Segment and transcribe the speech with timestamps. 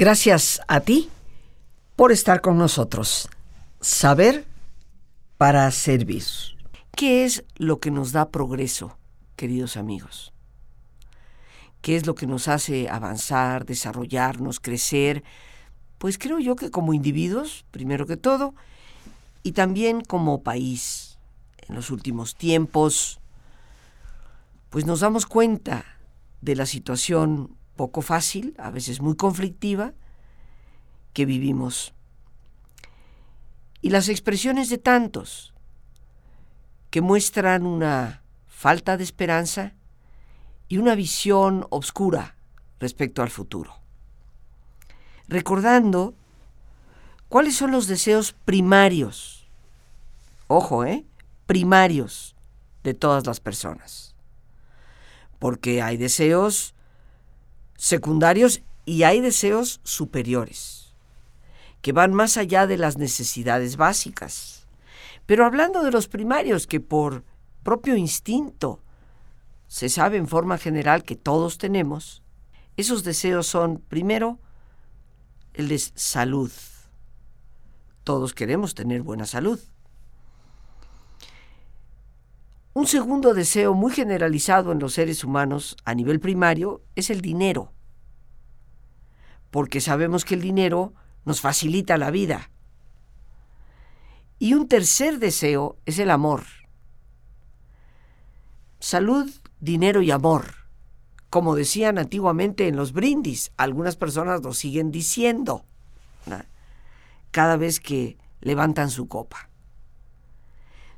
[0.00, 1.10] Gracias a ti
[1.94, 3.28] por estar con nosotros.
[3.82, 4.46] Saber
[5.36, 6.24] para servir.
[6.96, 8.96] ¿Qué es lo que nos da progreso,
[9.36, 10.32] queridos amigos?
[11.82, 15.22] ¿Qué es lo que nos hace avanzar, desarrollarnos, crecer?
[15.98, 18.54] Pues creo yo que como individuos, primero que todo,
[19.42, 21.18] y también como país.
[21.68, 23.20] En los últimos tiempos,
[24.70, 25.84] pues nos damos cuenta
[26.40, 29.94] de la situación poco fácil, a veces muy conflictiva,
[31.14, 31.94] que vivimos.
[33.80, 35.54] Y las expresiones de tantos
[36.90, 39.72] que muestran una falta de esperanza
[40.68, 42.36] y una visión oscura
[42.80, 43.80] respecto al futuro.
[45.26, 46.14] Recordando
[47.30, 49.48] cuáles son los deseos primarios,
[50.48, 51.06] ojo, ¿eh?
[51.46, 52.36] Primarios
[52.84, 54.14] de todas las personas.
[55.38, 56.74] Porque hay deseos
[57.80, 60.94] secundarios y hay deseos superiores,
[61.80, 64.66] que van más allá de las necesidades básicas.
[65.24, 67.24] Pero hablando de los primarios, que por
[67.62, 68.82] propio instinto
[69.66, 72.22] se sabe en forma general que todos tenemos,
[72.76, 74.38] esos deseos son, primero,
[75.54, 76.52] el de salud.
[78.04, 79.58] Todos queremos tener buena salud.
[82.80, 87.74] Un segundo deseo muy generalizado en los seres humanos a nivel primario es el dinero,
[89.50, 90.94] porque sabemos que el dinero
[91.26, 92.50] nos facilita la vida.
[94.38, 96.44] Y un tercer deseo es el amor.
[98.78, 100.46] Salud, dinero y amor.
[101.28, 105.66] Como decían antiguamente en los brindis, algunas personas lo siguen diciendo
[107.30, 109.49] cada vez que levantan su copa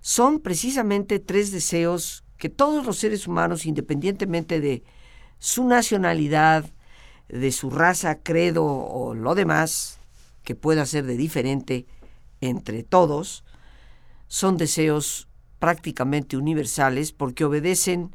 [0.02, 4.82] son precisamente tres deseos que todos los seres humanos, independientemente de
[5.38, 6.66] su nacionalidad,
[7.28, 10.00] de su raza, credo o lo demás,
[10.42, 11.86] que pueda ser de diferente
[12.40, 13.44] entre todos,
[14.26, 15.28] son deseos
[15.60, 18.10] prácticamente universales porque obedecen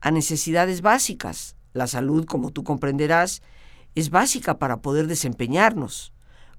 [0.00, 1.56] a necesidades básicas.
[1.72, 3.42] La salud, como tú comprenderás,
[3.96, 6.12] es básica para poder desempeñarnos,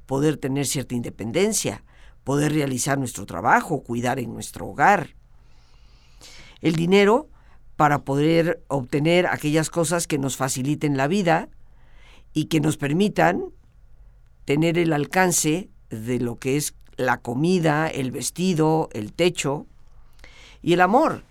[0.06, 1.86] poder tener cierta independencia,
[2.24, 5.16] poder realizar nuestro trabajo, cuidar en nuestro hogar.
[6.62, 7.30] El dinero
[7.76, 11.50] para poder obtener aquellas cosas que nos faciliten la vida
[12.34, 13.46] y que nos permitan
[14.46, 19.66] tener el alcance de lo que es la comida, el vestido, el techo
[20.62, 21.24] y el amor,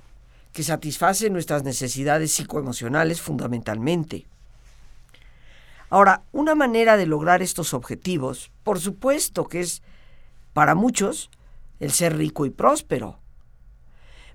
[0.53, 4.27] que satisface nuestras necesidades psicoemocionales fundamentalmente.
[5.89, 9.83] Ahora, una manera de lograr estos objetivos, por supuesto que es
[10.53, 11.31] para muchos
[11.81, 13.19] el ser rico y próspero.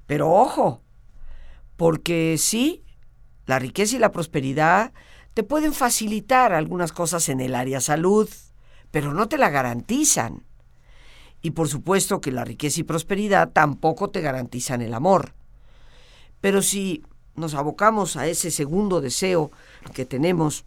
[0.05, 0.81] Pero ojo,
[1.75, 2.83] porque sí,
[3.45, 4.93] la riqueza y la prosperidad
[5.33, 8.29] te pueden facilitar algunas cosas en el área salud,
[8.91, 10.43] pero no te la garantizan.
[11.41, 15.33] Y por supuesto que la riqueza y prosperidad tampoco te garantizan el amor.
[16.41, 17.03] Pero si
[17.35, 19.51] nos abocamos a ese segundo deseo
[19.93, 20.65] que tenemos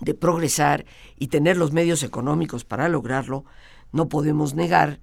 [0.00, 0.84] de progresar
[1.16, 3.44] y tener los medios económicos para lograrlo,
[3.92, 5.00] no podemos negar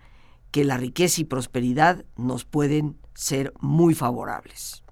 [0.52, 4.84] que la riqueza y prosperidad nos pueden ser muy favorables.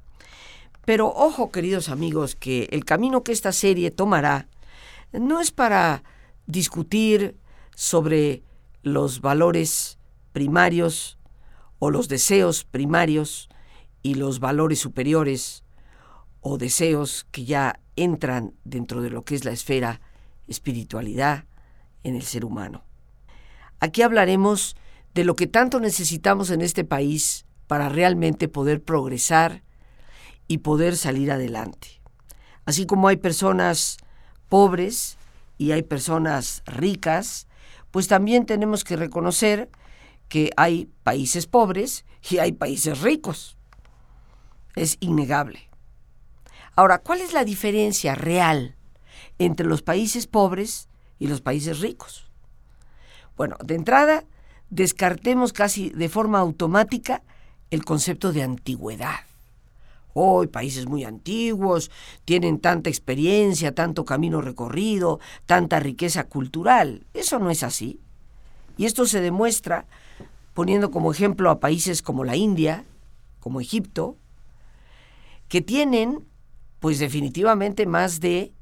[0.85, 4.47] Pero ojo, queridos amigos, que el camino que esta serie tomará
[5.13, 6.03] no es para
[6.47, 7.37] discutir
[7.75, 8.43] sobre
[8.83, 9.99] los valores
[10.31, 11.19] primarios
[11.79, 13.49] o los deseos primarios
[14.01, 15.63] y los valores superiores
[16.39, 20.01] o deseos que ya entran dentro de lo que es la esfera
[20.47, 21.45] espiritualidad
[22.03, 22.83] en el ser humano.
[23.81, 24.75] Aquí hablaremos
[25.15, 29.63] de lo que tanto necesitamos en este país para realmente poder progresar
[30.47, 31.99] y poder salir adelante.
[32.65, 33.97] Así como hay personas
[34.49, 35.17] pobres
[35.57, 37.47] y hay personas ricas,
[37.89, 39.67] pues también tenemos que reconocer
[40.29, 43.57] que hay países pobres y hay países ricos.
[44.75, 45.69] Es innegable.
[46.75, 48.75] Ahora, ¿cuál es la diferencia real
[49.39, 50.87] entre los países pobres
[51.17, 52.30] y los países ricos?
[53.41, 54.23] Bueno, de entrada,
[54.69, 57.23] descartemos casi de forma automática
[57.71, 59.21] el concepto de antigüedad.
[60.13, 61.89] Hoy países muy antiguos
[62.23, 67.07] tienen tanta experiencia, tanto camino recorrido, tanta riqueza cultural.
[67.15, 67.99] Eso no es así.
[68.77, 69.87] Y esto se demuestra
[70.53, 72.85] poniendo como ejemplo a países como la India,
[73.39, 74.17] como Egipto,
[75.47, 76.27] que tienen,
[76.79, 78.53] pues definitivamente, más de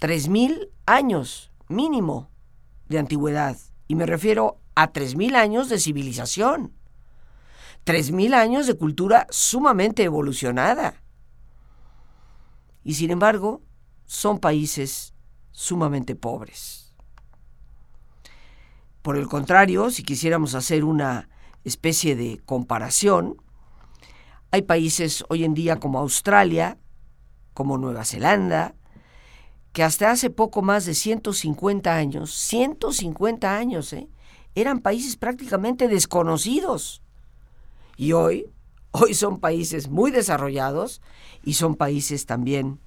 [0.00, 2.28] 3.000 años mínimo
[2.88, 3.56] de antigüedad,
[3.88, 6.72] y me refiero a 3.000 años de civilización,
[7.84, 11.02] 3.000 años de cultura sumamente evolucionada.
[12.84, 13.62] Y sin embargo,
[14.04, 15.14] son países
[15.50, 16.94] sumamente pobres.
[19.02, 21.28] Por el contrario, si quisiéramos hacer una
[21.64, 23.36] especie de comparación,
[24.52, 26.78] hay países hoy en día como Australia,
[27.54, 28.75] como Nueva Zelanda,
[29.76, 34.08] que hasta hace poco más de 150 años, 150 años, ¿eh?
[34.54, 37.02] eran países prácticamente desconocidos.
[37.98, 38.46] Y hoy,
[38.92, 41.02] hoy son países muy desarrollados
[41.44, 42.80] y son países también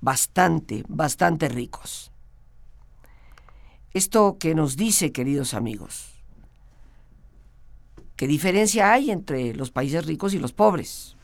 [0.00, 2.10] bastante, bastante ricos.
[3.92, 6.06] Esto que nos dice, queridos amigos,
[8.16, 11.18] ¿qué diferencia hay entre los países ricos y los pobres?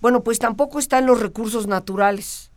[0.00, 2.52] Bueno, pues tampoco están los recursos naturales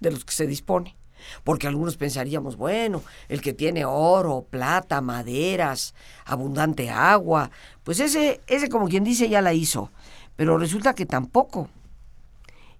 [0.00, 0.96] de los que se dispone.
[1.42, 5.94] Porque algunos pensaríamos, bueno, el que tiene oro, plata, maderas,
[6.24, 7.50] abundante agua,
[7.82, 9.90] pues ese, ese como quien dice ya la hizo.
[10.36, 11.68] Pero resulta que tampoco.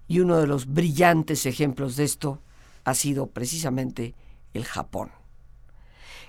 [0.07, 2.39] Y uno de los brillantes ejemplos de esto
[2.83, 4.13] ha sido precisamente
[4.53, 5.11] el Japón,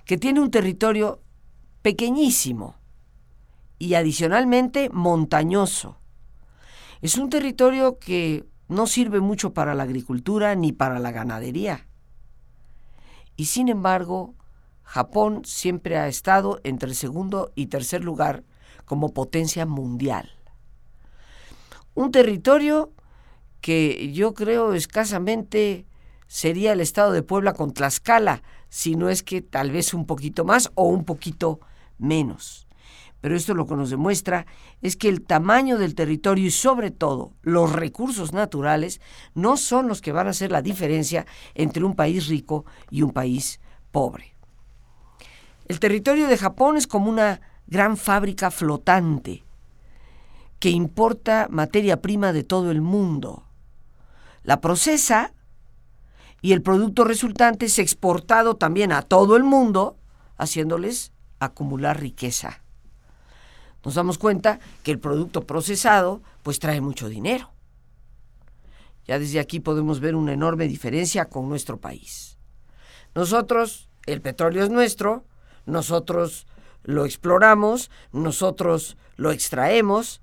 [0.04, 1.20] que tiene un territorio
[1.82, 2.74] pequeñísimo
[3.78, 5.98] y adicionalmente montañoso.
[7.02, 11.86] Es un territorio que no sirve mucho para la agricultura ni para la ganadería.
[13.36, 14.34] Y sin embargo,
[14.82, 18.44] Japón siempre ha estado entre el segundo y tercer lugar
[18.84, 20.30] como potencia mundial.
[21.94, 22.92] Un territorio
[23.60, 25.86] que yo creo escasamente
[26.28, 30.44] sería el estado de Puebla con Tlaxcala, si no es que tal vez un poquito
[30.44, 31.60] más o un poquito
[31.98, 32.65] menos.
[33.20, 34.46] Pero esto lo que nos demuestra
[34.82, 39.00] es que el tamaño del territorio y sobre todo los recursos naturales
[39.34, 43.12] no son los que van a hacer la diferencia entre un país rico y un
[43.12, 43.60] país
[43.90, 44.34] pobre.
[45.66, 49.42] El territorio de Japón es como una gran fábrica flotante
[50.60, 53.46] que importa materia prima de todo el mundo
[54.46, 55.32] la procesa
[56.40, 59.96] y el producto resultante es exportado también a todo el mundo,
[60.38, 62.62] haciéndoles acumular riqueza.
[63.86, 67.52] Nos damos cuenta que el producto procesado pues trae mucho dinero.
[69.06, 72.36] Ya desde aquí podemos ver una enorme diferencia con nuestro país.
[73.14, 75.24] Nosotros, el petróleo es nuestro,
[75.66, 76.48] nosotros
[76.82, 80.20] lo exploramos, nosotros lo extraemos,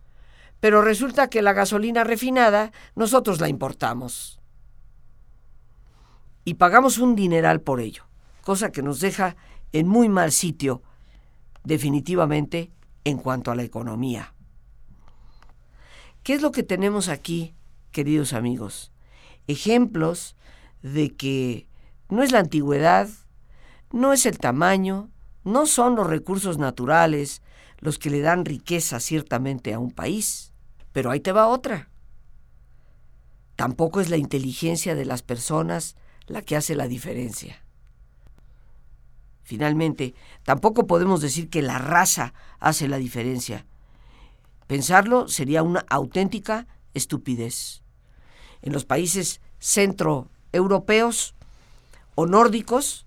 [0.59, 4.41] pero resulta que la gasolina refinada nosotros la importamos.
[6.43, 8.03] Y pagamos un dineral por ello,
[8.41, 9.37] cosa que nos deja
[9.71, 10.81] en muy mal sitio,
[11.63, 14.33] definitivamente, en cuanto a la economía.
[16.23, 17.53] ¿Qué es lo que tenemos aquí,
[17.91, 18.91] queridos amigos?
[19.47, 20.35] Ejemplos
[20.81, 21.67] de que
[22.09, 23.09] no es la antigüedad,
[23.91, 25.09] no es el tamaño,
[25.43, 27.41] no son los recursos naturales
[27.79, 30.53] los que le dan riqueza ciertamente a un país.
[30.93, 31.89] Pero ahí te va otra.
[33.55, 35.95] Tampoco es la inteligencia de las personas
[36.27, 37.62] la que hace la diferencia.
[39.43, 43.65] Finalmente, tampoco podemos decir que la raza hace la diferencia.
[44.67, 47.83] Pensarlo sería una auténtica estupidez.
[48.61, 51.35] En los países centroeuropeos
[52.15, 53.05] o nórdicos,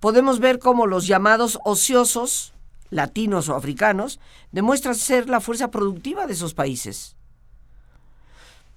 [0.00, 2.54] podemos ver cómo los llamados ociosos
[2.90, 4.20] latinos o africanos,
[4.52, 7.16] demuestran ser la fuerza productiva de esos países.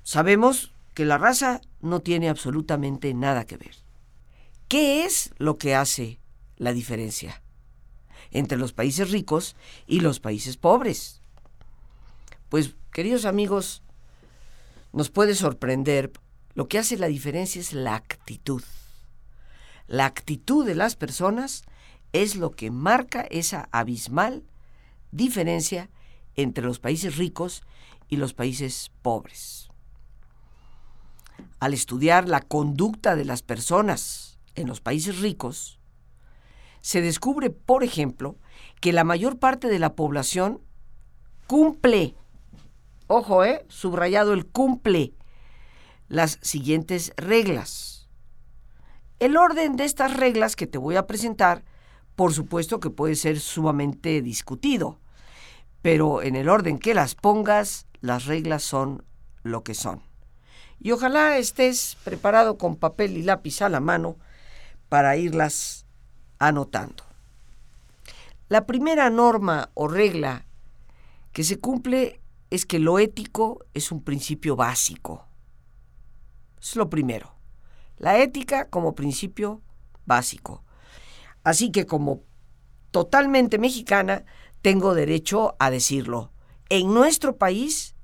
[0.04, 3.76] Sabemos que la raza no tiene absolutamente nada que ver.
[4.68, 6.20] ¿Qué es lo que hace
[6.64, 7.42] la diferencia
[8.32, 9.56] entre los países ricos
[9.86, 11.22] y los países pobres?
[12.50, 13.84] Pues, queridos amigos,
[14.92, 16.12] nos puede sorprender,
[16.54, 18.64] lo que hace la diferencia es la actitud.
[19.88, 21.64] La actitud de las personas
[22.14, 24.44] es lo que marca esa abismal
[25.12, 25.90] diferencia
[26.36, 27.64] entre los países ricos
[28.08, 29.70] y los países pobres.
[31.60, 35.80] Al estudiar la conducta de las personas en los países ricos,
[36.84, 38.36] se descubre, por ejemplo,
[38.82, 40.60] que la mayor parte de la población
[41.48, 42.14] cumple,
[43.08, 45.14] ojo, eh, subrayado el cumple,
[46.10, 48.10] las siguientes reglas.
[49.20, 51.64] El orden de estas reglas que te voy a presentar
[52.18, 55.00] por supuesto que puede ser sumamente discutido,
[55.82, 59.06] pero en el orden que las pongas, las reglas son
[59.42, 60.02] lo que son.
[60.80, 64.18] Y ojalá estés preparado con papel y lápiz a la mano
[64.90, 65.83] para irlas
[66.48, 67.04] anotando.
[68.50, 70.46] La primera norma o regla
[71.32, 75.28] que se cumple es que lo ético es un principio básico.
[76.62, 77.36] Es lo primero.
[77.98, 79.62] La ética como principio
[80.06, 80.64] básico.
[81.44, 82.22] Así que como
[82.92, 84.24] totalmente mexicana,
[84.62, 86.32] tengo derecho a decirlo.
[86.70, 87.96] En nuestro país,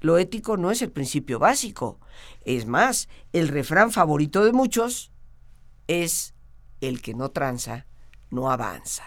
[0.00, 1.98] lo ético no es el principio básico.
[2.44, 5.10] Es más, el refrán favorito de muchos
[5.88, 6.34] es
[6.80, 7.86] el que no tranza,
[8.30, 9.04] no avanza.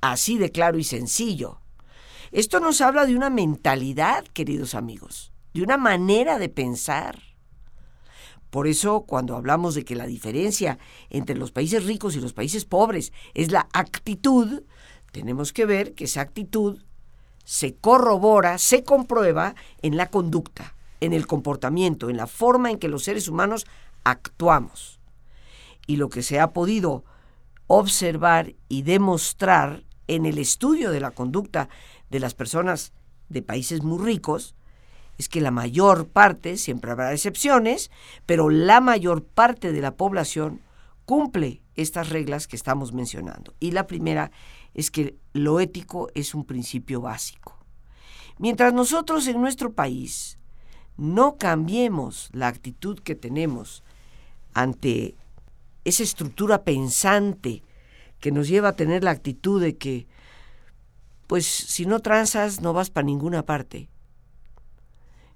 [0.00, 1.60] Así de claro y sencillo.
[2.32, 7.20] Esto nos habla de una mentalidad, queridos amigos, de una manera de pensar.
[8.50, 12.64] Por eso, cuando hablamos de que la diferencia entre los países ricos y los países
[12.64, 14.62] pobres es la actitud,
[15.10, 16.82] tenemos que ver que esa actitud
[17.44, 22.88] se corrobora, se comprueba en la conducta, en el comportamiento, en la forma en que
[22.88, 23.66] los seres humanos
[24.04, 25.00] actuamos.
[25.86, 27.04] Y lo que se ha podido
[27.66, 31.68] observar y demostrar en el estudio de la conducta
[32.10, 32.92] de las personas
[33.28, 34.54] de países muy ricos
[35.18, 37.90] es que la mayor parte, siempre habrá excepciones,
[38.26, 40.60] pero la mayor parte de la población
[41.04, 43.54] cumple estas reglas que estamos mencionando.
[43.60, 44.30] Y la primera
[44.74, 47.58] es que lo ético es un principio básico.
[48.38, 50.38] Mientras nosotros en nuestro país
[50.96, 53.82] no cambiemos la actitud que tenemos
[54.54, 55.14] ante
[55.84, 57.62] esa estructura pensante
[58.20, 60.06] que nos lleva a tener la actitud de que,
[61.26, 63.88] pues si no transas no vas para ninguna parte.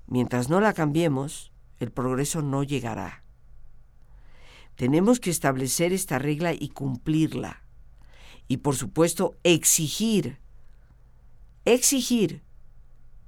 [0.07, 3.25] Mientras no la cambiemos, el progreso no llegará.
[4.77, 7.63] Tenemos que establecer esta regla y cumplirla.
[8.47, 10.39] Y por supuesto, exigir,
[11.65, 12.45] exigir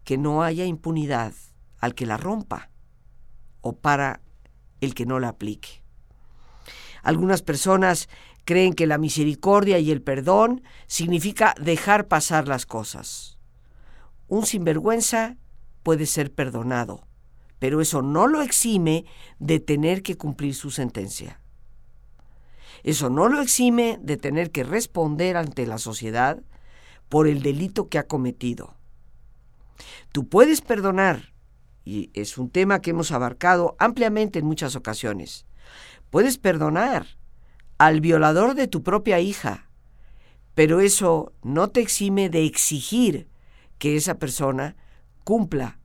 [0.05, 1.35] que no haya impunidad
[1.79, 2.71] al que la rompa
[3.61, 4.21] o para
[4.81, 5.83] el que no la aplique.
[7.09, 8.07] Algunas personas
[8.45, 13.39] creen que la misericordia y el perdón significa dejar pasar las cosas.
[14.29, 15.39] Un sinvergüenza
[15.83, 17.07] puede ser perdonado,
[17.59, 19.07] pero eso no lo exime
[19.39, 21.41] de tener que cumplir su sentencia.
[22.83, 26.43] Eso no lo exime de tener que responder ante la sociedad
[27.09, 28.75] por el delito que ha cometido.
[30.13, 31.33] Tú puedes perdonar,
[31.87, 35.48] y es un tema que hemos abarcado ampliamente en muchas ocasiones.
[36.11, 37.07] Puedes perdonar
[37.77, 39.69] al violador de tu propia hija,
[40.55, 43.29] pero eso no te exime de exigir
[43.79, 44.77] que esa persona
[45.25, 45.79] cumpla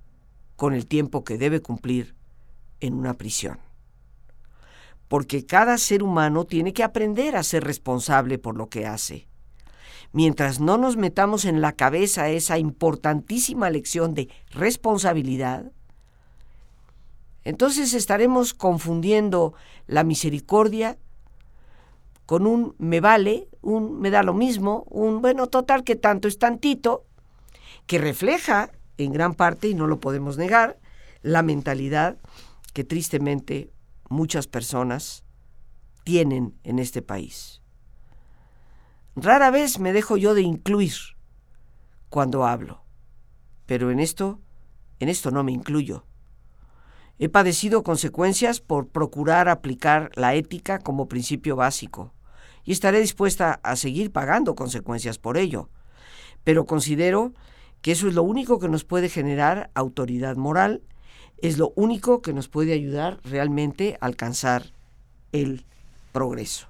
[0.56, 2.16] con el tiempo que debe cumplir
[2.80, 3.60] en una prisión.
[5.08, 9.28] Porque cada ser humano tiene que aprender a ser responsable por lo que hace.
[10.12, 15.72] Mientras no nos metamos en la cabeza esa importantísima lección de responsabilidad,
[17.44, 19.54] entonces estaremos confundiendo
[19.88, 20.98] la misericordia
[22.26, 26.40] con un me vale, un me da lo mismo, un bueno, total que tanto es
[26.40, 27.06] tantito,
[27.86, 30.80] que refleja en gran parte, y no lo podemos negar,
[31.22, 32.18] la mentalidad
[32.74, 33.72] que tristemente
[34.10, 35.24] muchas personas
[36.04, 37.62] tienen en este país.
[39.16, 40.94] Rara vez me dejo yo de incluir
[42.10, 42.84] cuando hablo,
[43.66, 44.40] pero en esto,
[45.00, 46.06] en esto no me incluyo.
[47.20, 52.14] He padecido consecuencias por procurar aplicar la ética como principio básico
[52.66, 55.70] y estaré dispuesta a seguir pagando consecuencias por ello.
[56.44, 57.34] Pero considero
[57.82, 60.82] que eso es lo único que nos puede generar autoridad moral,
[61.38, 64.74] es lo único que nos puede ayudar realmente a alcanzar
[65.34, 65.66] el
[66.14, 66.68] progreso.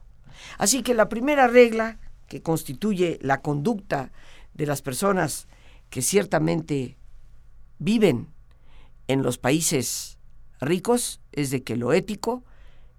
[0.58, 4.12] Así que la primera regla que constituye la conducta
[4.54, 5.48] de las personas
[5.90, 6.98] que ciertamente
[7.78, 8.28] viven
[9.08, 10.18] en los países
[10.60, 12.44] ricos es de que lo ético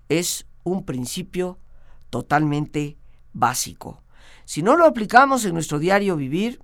[0.08, 1.58] es un principio
[2.10, 2.96] totalmente
[3.32, 4.02] básico.
[4.44, 6.60] Si no lo aplicamos en nuestro diario vivir,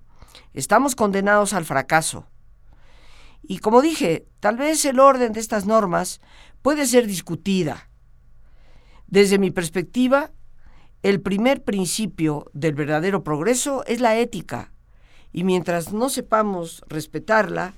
[0.53, 2.27] estamos condenados al fracaso.
[3.41, 6.21] Y como dije, tal vez el orden de estas normas
[6.61, 7.89] puede ser discutida.
[9.07, 10.31] Desde mi perspectiva,
[11.03, 14.71] el primer principio del verdadero progreso es la ética,
[15.33, 17.73] y mientras no sepamos respetarla,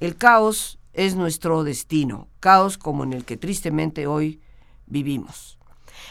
[0.00, 4.40] el caos es nuestro destino, caos como en el que tristemente hoy
[4.86, 5.58] vivimos.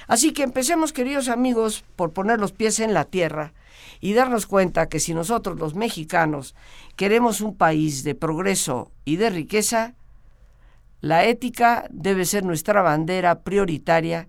[0.07, 3.53] Así que empecemos, queridos amigos, por poner los pies en la tierra
[3.99, 6.55] y darnos cuenta que si nosotros los mexicanos
[6.95, 9.95] queremos un país de progreso y de riqueza,
[10.99, 14.27] la ética debe ser nuestra bandera prioritaria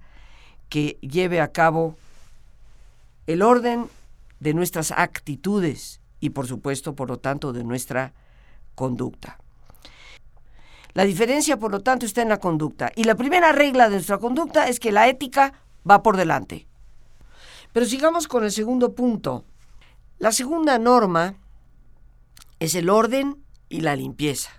[0.69, 1.97] que lleve a cabo
[3.27, 3.87] el orden
[4.41, 8.13] de nuestras actitudes y por supuesto, por lo tanto, de nuestra
[8.75, 9.39] conducta.
[10.95, 12.93] La diferencia, por lo tanto, está en la conducta.
[12.95, 15.53] Y la primera regla de nuestra conducta es que la ética
[15.89, 16.69] va por delante.
[17.73, 19.45] Pero sigamos con el segundo punto.
[20.19, 21.35] La segunda norma
[22.61, 24.51] es el orden y la limpieza.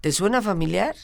[0.00, 0.94] ¿Te suena familiar?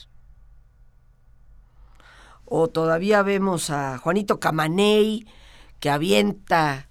[2.45, 5.27] O todavía vemos a Juanito Camaney
[5.81, 6.89] que avienta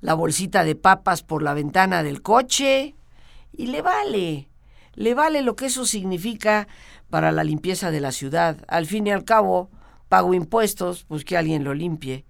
[0.00, 2.94] la bolsita de papas por la ventana del coche
[3.52, 4.48] y le vale
[4.94, 6.68] le vale lo que eso significa
[7.10, 8.64] para la limpieza de la ciudad.
[8.68, 9.70] Al fin y al cabo,
[10.08, 12.24] pago impuestos, pues que alguien lo limpie.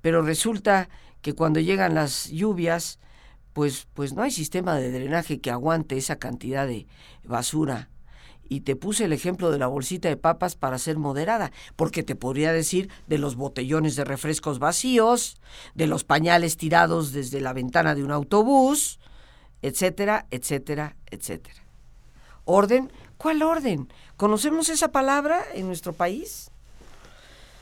[0.00, 0.88] Pero resulta
[1.22, 2.98] que cuando llegan las lluvias,
[3.54, 6.86] pues, pues no hay sistema de drenaje que aguante esa cantidad de
[7.24, 7.88] basura.
[8.46, 12.14] Y te puse el ejemplo de la bolsita de papas para ser moderada, porque te
[12.14, 15.40] podría decir de los botellones de refrescos vacíos,
[15.74, 19.00] de los pañales tirados desde la ventana de un autobús,
[19.62, 21.64] etcétera, etcétera, etcétera.
[22.44, 23.88] Orden, ¿cuál orden?
[24.16, 26.50] ¿Conocemos esa palabra en nuestro país?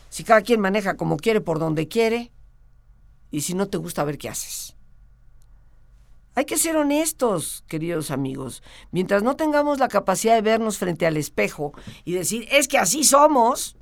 [0.09, 2.33] Si cada quien maneja como quiere, por donde quiere,
[3.31, 4.77] y si no te gusta, ver qué haces.
[6.35, 8.63] Hay que ser honestos, queridos amigos.
[8.91, 11.73] Mientras no tengamos la capacidad de vernos frente al espejo
[12.05, 13.77] y decir, es que así somos,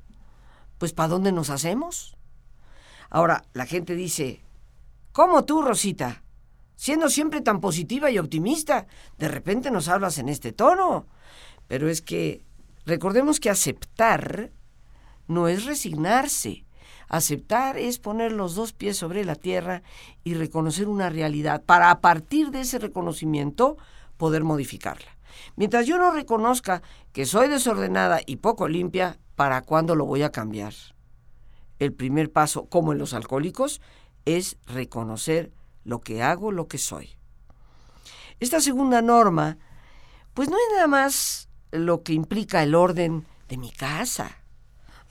[0.77, 2.17] pues ¿para dónde nos hacemos?
[3.09, 4.41] Ahora, la gente dice,
[5.13, 6.23] ¿cómo tú, Rosita?
[6.81, 8.87] Siendo siempre tan positiva y optimista,
[9.19, 11.05] de repente nos hablas en este tono.
[11.67, 12.43] Pero es que
[12.87, 14.49] recordemos que aceptar
[15.27, 16.65] no es resignarse.
[17.07, 19.83] Aceptar es poner los dos pies sobre la tierra
[20.23, 23.77] y reconocer una realidad para a partir de ese reconocimiento
[24.17, 25.19] poder modificarla.
[25.55, 26.81] Mientras yo no reconozca
[27.13, 30.73] que soy desordenada y poco limpia, ¿para cuándo lo voy a cambiar?
[31.77, 33.81] El primer paso, como en los alcohólicos,
[34.25, 35.51] es reconocer
[35.83, 37.15] lo que hago, lo que soy.
[38.39, 39.57] Esta segunda norma,
[40.33, 44.41] pues no es nada más lo que implica el orden de mi casa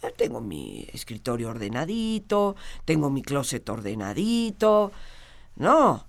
[0.09, 4.93] tengo mi escritorio ordenadito, tengo mi closet ordenadito.
[5.57, 6.07] No,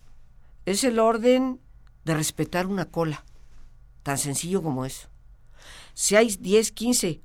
[0.65, 1.59] es el orden
[2.05, 3.25] de respetar una cola.
[4.03, 5.09] Tan sencillo como eso.
[5.93, 7.21] Si hay 10, 15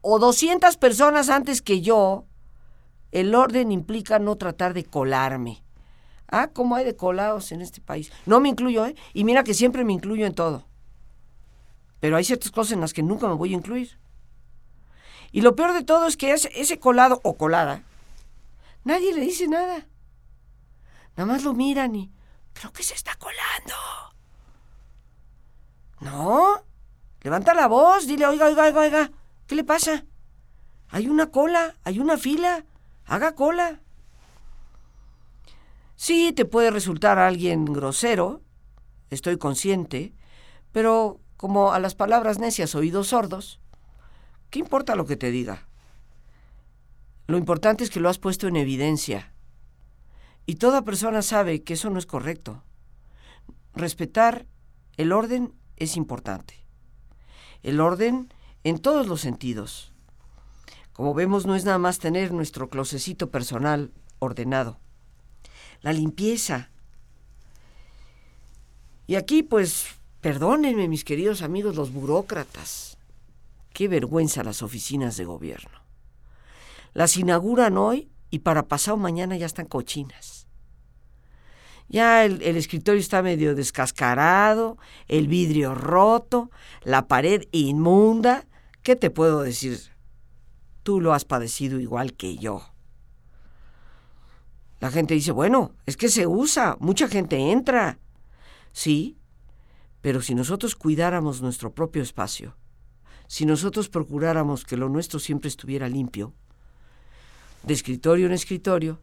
[0.00, 2.24] o 200 personas antes que yo,
[3.12, 5.62] el orden implica no tratar de colarme.
[6.30, 8.12] Ah, como hay de colados en este país.
[8.26, 8.94] No me incluyo, ¿eh?
[9.14, 10.66] Y mira que siempre me incluyo en todo.
[12.00, 13.98] Pero hay ciertas cosas en las que nunca me voy a incluir.
[15.32, 17.82] Y lo peor de todo es que ese, ese colado o colada,
[18.84, 19.86] nadie le dice nada.
[21.16, 22.12] Nada más lo miran y,
[22.52, 23.74] creo que se está colando.
[26.00, 26.62] No,
[27.22, 29.10] levanta la voz, dile, oiga, oiga, oiga, oiga,
[29.46, 30.04] ¿qué le pasa?
[30.90, 32.64] Hay una cola, hay una fila,
[33.04, 33.80] haga cola.
[35.98, 38.40] Sí, te puede resultar alguien grosero,
[39.10, 40.14] estoy consciente,
[40.70, 43.60] pero como a las palabras necias oídos sordos,
[44.50, 45.68] ¿Qué importa lo que te diga?
[47.26, 49.34] Lo importante es que lo has puesto en evidencia.
[50.46, 52.62] Y toda persona sabe que eso no es correcto.
[53.74, 54.46] Respetar
[54.96, 56.66] el orden es importante.
[57.62, 58.32] El orden
[58.64, 59.92] en todos los sentidos.
[60.94, 64.80] Como vemos, no es nada más tener nuestro closecito personal ordenado.
[65.82, 66.70] La limpieza.
[69.06, 69.86] Y aquí, pues,
[70.20, 72.98] perdónenme, mis queridos amigos, los burócratas.
[73.72, 75.78] Qué vergüenza las oficinas de gobierno.
[76.94, 80.46] Las inauguran hoy y para pasado mañana ya están cochinas.
[81.88, 86.50] Ya el, escritorio está medio descascarado, el vidrio roto,
[86.82, 88.46] la pared inmunda.
[88.82, 89.78] ¿Qué te puedo decir?
[90.82, 92.62] Tú lo has padecido igual que yo.
[94.80, 97.98] La gente dice, bueno, es que se usa, mucha gente entra.
[98.72, 99.16] Sí,
[100.00, 102.56] pero si nosotros cuidáramos nuestro propio espacio,
[103.26, 106.32] si nosotros procuráramos que lo nuestro siempre estuviera limpio,
[107.64, 109.00] de escritorio en escritorio,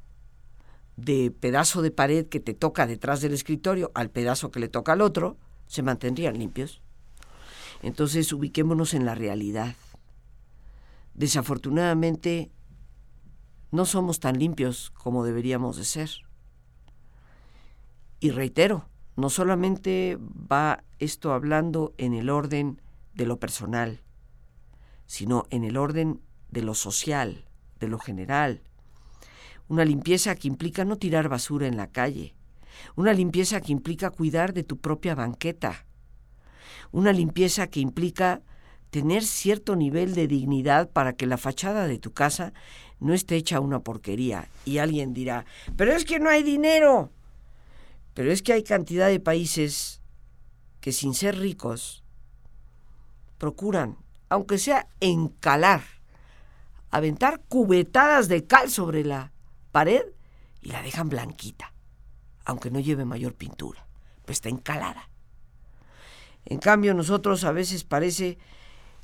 [0.96, 4.94] de pedazo de pared que te toca detrás del escritorio al pedazo que le toca
[4.94, 6.82] al otro, se mantendrían limpios.
[7.82, 9.76] Entonces ubiquémonos en la realidad.
[11.14, 12.52] Desafortunadamente,
[13.76, 16.10] no somos tan limpios como deberíamos de ser.
[18.20, 22.82] Y reitero, no solamente va esto hablando en el orden
[23.14, 24.02] de lo personal,
[25.06, 27.46] sino en el orden de lo social,
[27.80, 28.62] de lo general.
[29.68, 32.36] Una limpieza que implica no tirar basura en la calle.
[32.96, 35.86] Una limpieza que implica cuidar de tu propia banqueta.
[36.92, 38.42] Una limpieza que implica
[38.90, 42.54] tener cierto nivel de dignidad para que la fachada de tu casa
[43.00, 44.50] no esté hecha una porquería.
[44.66, 45.46] Y alguien dirá,
[45.78, 47.12] pero es que no hay dinero.
[48.14, 50.02] Pero es que hay cantidad de países
[50.80, 52.04] que sin ser ricos
[53.38, 53.98] procuran
[54.30, 55.84] aunque sea encalar,
[56.92, 59.32] aventar cubetadas de cal sobre la
[59.72, 60.04] pared
[60.62, 61.74] y la dejan blanquita,
[62.44, 63.86] aunque no lleve mayor pintura,
[64.26, 65.10] pues está encalada.
[66.46, 68.38] En cambio, nosotros a veces parece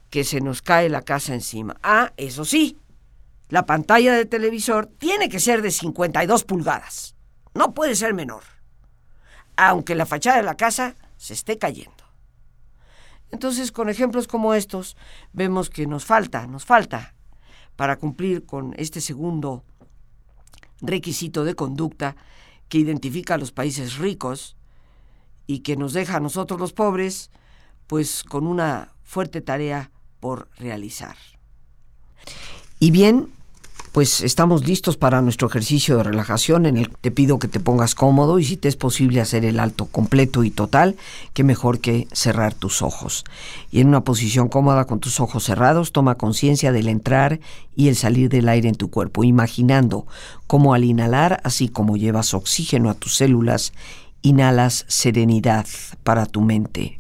[0.09, 1.77] que se nos cae la casa encima.
[1.81, 2.77] Ah, eso sí,
[3.51, 7.15] la pantalla de televisor tiene que ser de 52 pulgadas,
[7.53, 8.43] no puede ser menor,
[9.57, 11.91] aunque la fachada de la casa se esté cayendo.
[13.29, 14.95] Entonces, con ejemplos como estos,
[15.33, 17.13] vemos que nos falta, nos falta
[17.75, 19.65] para cumplir con este segundo
[20.79, 22.15] requisito de conducta
[22.69, 24.55] que identifica a los países ricos
[25.45, 27.31] y que nos deja a nosotros los pobres,
[27.87, 31.17] pues con una fuerte tarea por realizar.
[32.79, 33.29] Y bien,
[33.91, 37.59] pues estamos listos para nuestro ejercicio de relajación en el que te pido que te
[37.59, 40.95] pongas cómodo y si te es posible hacer el alto completo y total,
[41.33, 43.25] que mejor que cerrar tus ojos.
[43.69, 47.41] Y en una posición cómoda con tus ojos cerrados, toma conciencia del entrar
[47.75, 50.07] y el salir del aire en tu cuerpo, imaginando
[50.47, 53.73] cómo al inhalar, así como llevas oxígeno a tus células,
[54.21, 55.65] inhalas serenidad
[56.03, 56.99] para tu mente.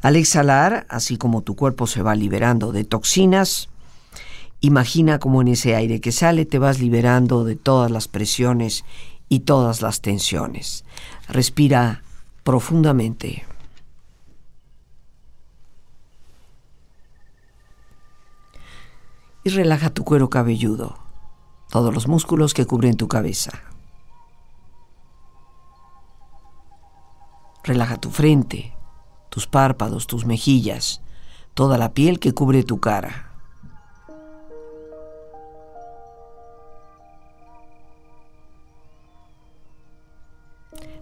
[0.00, 3.68] Al exhalar, así como tu cuerpo se va liberando de toxinas,
[4.64, 8.84] Imagina cómo en ese aire que sale te vas liberando de todas las presiones
[9.28, 10.84] y todas las tensiones.
[11.28, 12.04] Respira
[12.44, 13.44] profundamente.
[19.42, 20.96] Y relaja tu cuero cabelludo,
[21.68, 23.50] todos los músculos que cubren tu cabeza.
[27.64, 28.76] Relaja tu frente,
[29.28, 31.00] tus párpados, tus mejillas,
[31.54, 33.31] toda la piel que cubre tu cara.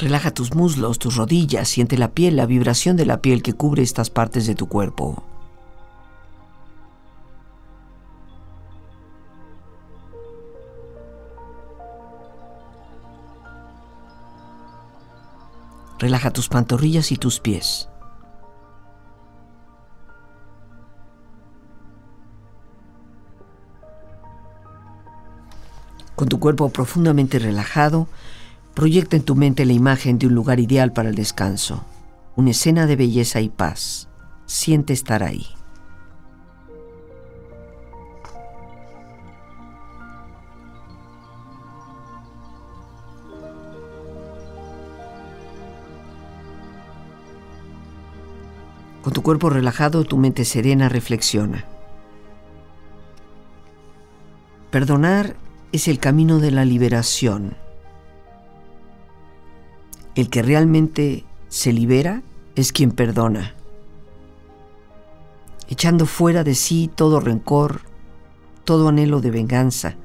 [0.00, 3.82] Relaja tus muslos, tus rodillas, siente la piel, la vibración de la piel que cubre
[3.82, 5.22] estas partes de tu cuerpo.
[15.98, 17.90] Relaja tus pantorrillas y tus pies.
[26.16, 28.08] Con tu cuerpo profundamente relajado,
[28.74, 31.84] Proyecta en tu mente la imagen de un lugar ideal para el descanso,
[32.36, 34.08] una escena de belleza y paz.
[34.46, 35.46] Siente estar ahí.
[49.02, 51.64] Con tu cuerpo relajado, tu mente serena reflexiona.
[54.70, 55.36] Perdonar
[55.72, 57.56] es el camino de la liberación
[60.20, 62.22] el que realmente se libera
[62.54, 63.54] es quien perdona,
[65.68, 67.80] echando fuera de sí todo rencor,
[68.64, 69.96] todo anhelo de venganza,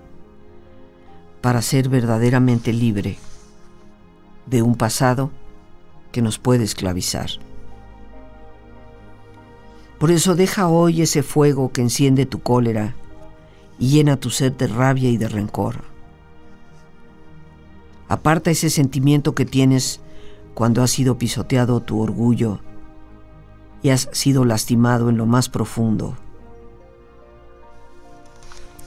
[1.42, 3.18] para ser verdaderamente libre
[4.46, 5.32] de un pasado
[6.12, 7.30] que nos puede esclavizar.
[10.00, 12.96] Por eso deja hoy ese fuego que enciende tu cólera
[13.80, 15.96] y llena tu sed de rabia y de rencor
[18.08, 20.00] Aparta ese sentimiento que tienes
[20.56, 22.60] cuando has sido pisoteado tu orgullo
[23.84, 26.16] y has sido lastimado en lo más profundo.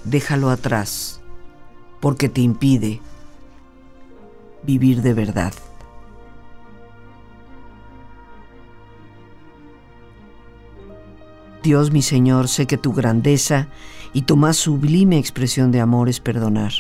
[0.05, 1.21] Déjalo atrás
[2.01, 3.01] porque te impide
[4.63, 5.53] vivir de verdad.
[11.63, 13.69] Dios mi Señor, sé que tu grandeza
[14.15, 16.73] y tu más sublime expresión de amor es perdonar.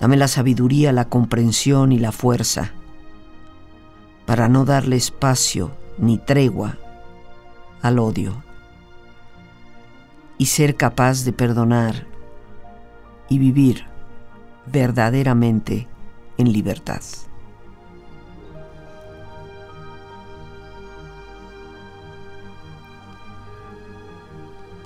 [0.00, 2.72] Dame la sabiduría, la comprensión y la fuerza
[4.26, 6.76] para no darle espacio ni tregua
[7.82, 8.44] al odio
[10.36, 12.06] y ser capaz de perdonar
[13.28, 13.86] y vivir
[14.66, 15.88] verdaderamente
[16.36, 17.00] en libertad.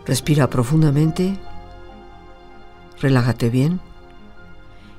[0.06, 1.38] Respira profundamente,
[3.00, 3.80] relájate bien.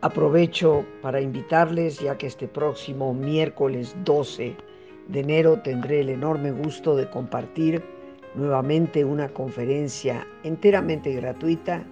[0.00, 4.54] Aprovecho para invitarles, ya que este próximo miércoles 12
[5.08, 7.82] de enero tendré el enorme gusto de compartir
[8.36, 11.82] nuevamente una conferencia enteramente gratuita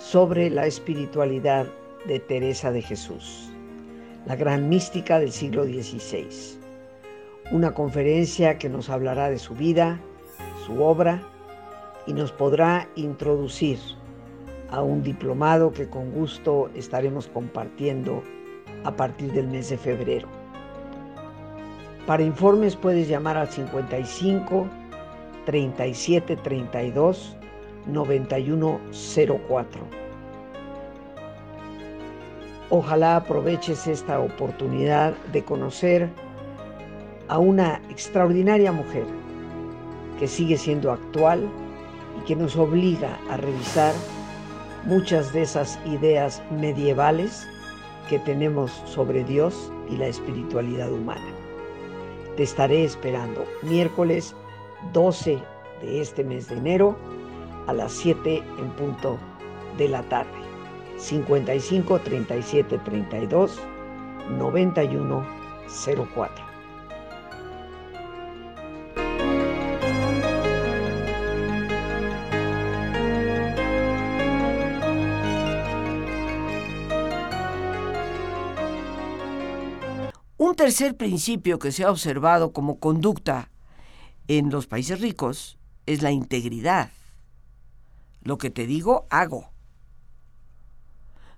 [0.00, 1.68] sobre la espiritualidad
[2.08, 3.52] de Teresa de Jesús,
[4.26, 6.58] la gran mística del siglo XVI.
[7.52, 10.00] Una conferencia que nos hablará de su vida,
[10.66, 11.22] su obra
[12.08, 13.78] y nos podrá introducir
[14.70, 18.22] a un diplomado que con gusto estaremos compartiendo
[18.84, 20.28] a partir del mes de febrero.
[22.06, 24.68] Para informes puedes llamar al 55
[25.44, 27.36] 37 32
[27.86, 29.80] 9104.
[32.68, 36.08] Ojalá aproveches esta oportunidad de conocer
[37.28, 39.04] a una extraordinaria mujer
[40.18, 41.48] que sigue siendo actual
[42.20, 43.92] y que nos obliga a revisar
[44.86, 47.46] muchas de esas ideas medievales
[48.08, 51.26] que tenemos sobre Dios y la espiritualidad humana.
[52.36, 54.34] Te estaré esperando miércoles
[54.92, 55.42] 12
[55.82, 56.96] de este mes de enero
[57.66, 59.18] a las 7 en punto
[59.76, 60.30] de la tarde.
[60.98, 63.60] 55 37 32
[64.38, 65.26] 91
[66.14, 66.55] 04.
[80.66, 83.52] Tercer principio que se ha observado como conducta
[84.26, 86.90] en los países ricos es la integridad.
[88.20, 89.52] Lo que te digo, hago.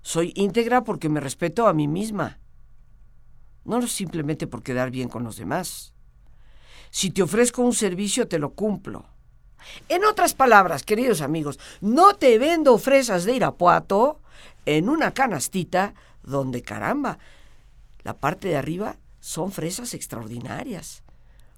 [0.01, 2.39] Soy íntegra porque me respeto a mí misma,
[3.67, 5.93] no simplemente por quedar bien con los demás.
[6.89, 9.05] Si te ofrezco un servicio, te lo cumplo.
[9.91, 14.23] En otras palabras, queridos amigos, no te vendo fresas de Irapuato
[14.65, 17.19] en una canastita donde, caramba,
[18.05, 18.97] la parte de arriba
[19.29, 21.03] son fresas extraordinarias,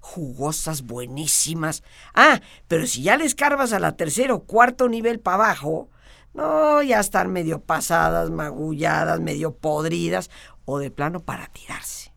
[0.01, 1.83] jugosas, buenísimas.
[2.13, 5.87] Ah, pero si ya les carvas a la tercera o cuarto nivel para abajo,
[6.33, 10.29] no, ya están medio pasadas, magulladas, medio podridas
[10.65, 12.11] o de plano para tirarse.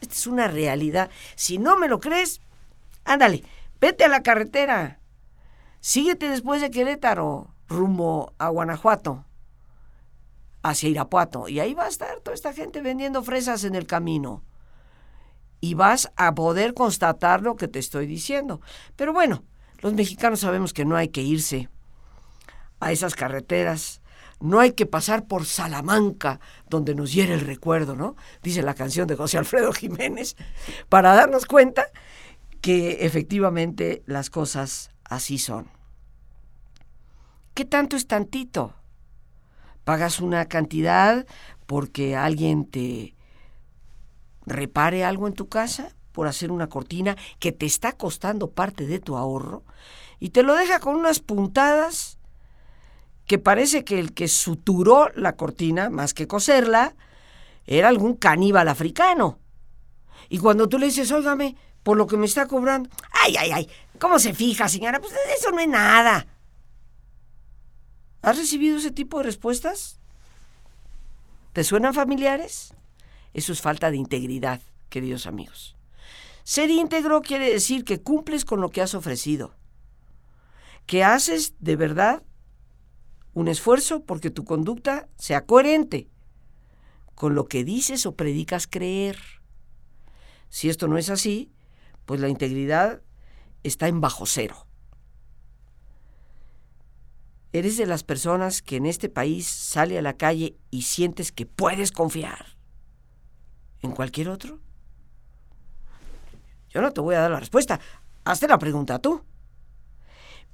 [0.00, 1.10] Esta es una realidad.
[1.36, 2.40] Si no me lo crees,
[3.04, 3.44] ándale,
[3.82, 5.00] vete a la carretera.
[5.80, 9.26] Síguete después de Querétaro, rumbo a Guanajuato
[10.62, 11.46] hacia Irapuato.
[11.50, 14.42] Y ahí va a estar toda esta gente vendiendo fresas en el camino.
[15.64, 18.60] Y vas a poder constatar lo que te estoy diciendo.
[18.96, 19.44] Pero bueno,
[19.80, 21.70] los mexicanos sabemos que no hay que irse
[22.80, 24.02] a esas carreteras.
[24.40, 28.14] No hay que pasar por Salamanca, donde nos hiere el recuerdo, ¿no?
[28.42, 30.36] Dice la canción de José Alfredo Jiménez,
[30.90, 31.86] para darnos cuenta
[32.60, 35.70] que efectivamente las cosas así son.
[37.54, 38.74] ¿Qué tanto es tantito?
[39.84, 41.26] pagas una cantidad
[41.66, 43.14] porque alguien te
[44.46, 49.00] repare algo en tu casa por hacer una cortina que te está costando parte de
[49.00, 49.64] tu ahorro
[50.20, 52.18] y te lo deja con unas puntadas
[53.26, 56.94] que parece que el que suturó la cortina, más que coserla,
[57.66, 59.38] era algún caníbal africano.
[60.28, 63.70] Y cuando tú le dices, óigame, por lo que me está cobrando, ay, ay, ay,
[63.98, 65.00] ¿cómo se fija, señora?
[65.00, 66.26] Pues eso no es nada.
[68.22, 69.98] ¿Has recibido ese tipo de respuestas?
[71.52, 72.74] ¿Te suenan familiares?
[73.34, 75.76] Eso es falta de integridad, queridos amigos.
[76.44, 79.56] Ser íntegro quiere decir que cumples con lo que has ofrecido,
[80.86, 82.22] que haces de verdad
[83.32, 86.08] un esfuerzo porque tu conducta sea coherente
[87.16, 89.18] con lo que dices o predicas creer.
[90.48, 91.50] Si esto no es así,
[92.04, 93.02] pues la integridad
[93.64, 94.68] está en bajo cero.
[97.52, 101.46] ¿Eres de las personas que en este país sale a la calle y sientes que
[101.46, 102.53] puedes confiar
[103.84, 104.58] en cualquier otro?
[106.70, 107.78] Yo no te voy a dar la respuesta.
[108.24, 109.22] Hazte la pregunta tú.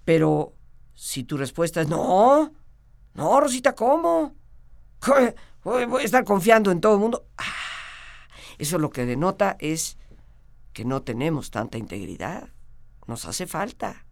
[0.05, 0.55] Pero
[0.95, 2.53] si tu respuesta es no,
[3.15, 4.35] no, Rosita, ¿cómo?
[5.65, 7.27] Voy a estar confiando en todo el mundo.
[7.39, 7.45] Ah,
[8.59, 9.97] eso lo que denota es
[10.73, 12.51] que no tenemos tanta integridad.
[13.07, 14.05] Nos hace falta.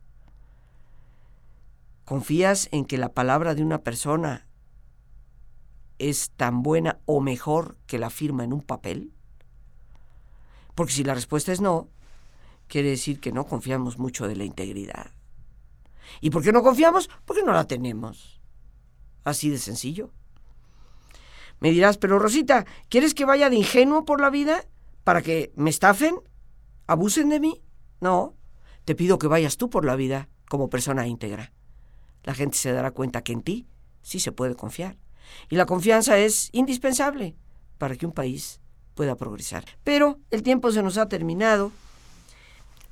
[2.04, 4.47] ¿Confías en que la palabra de una persona
[5.98, 9.12] es tan buena o mejor que la firma en un papel?
[10.74, 11.88] Porque si la respuesta es no,
[12.68, 15.12] quiere decir que no confiamos mucho de la integridad.
[16.20, 17.10] ¿Y por qué no confiamos?
[17.24, 18.40] Porque no la tenemos.
[19.24, 20.10] Así de sencillo.
[21.60, 24.64] Me dirás, pero Rosita, ¿quieres que vaya de ingenuo por la vida
[25.04, 26.20] para que me estafen?
[26.86, 27.62] ¿Abusen de mí?
[28.00, 28.36] No,
[28.84, 31.52] te pido que vayas tú por la vida como persona íntegra.
[32.22, 33.66] La gente se dará cuenta que en ti
[34.02, 34.96] sí se puede confiar.
[35.48, 37.34] Y la confianza es indispensable
[37.78, 38.60] para que un país
[38.94, 39.64] pueda progresar.
[39.84, 41.72] Pero el tiempo se nos ha terminado.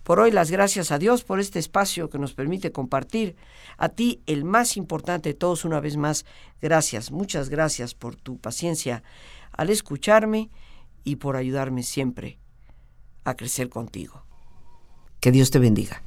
[0.03, 3.35] Por hoy las gracias a Dios por este espacio que nos permite compartir.
[3.77, 6.25] A ti, el más importante de todos, una vez más,
[6.63, 9.03] gracias, muchas gracias por tu paciencia
[9.51, 10.49] al escucharme
[11.03, 12.39] y por ayudarme siempre
[13.25, 14.23] a crecer contigo.
[15.19, 16.03] Que Dios te bendiga.